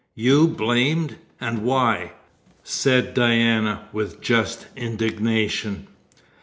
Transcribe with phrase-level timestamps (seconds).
[0.15, 1.17] "You blamed!
[1.39, 2.13] And why?"
[2.63, 5.85] said Diana, with just indignation.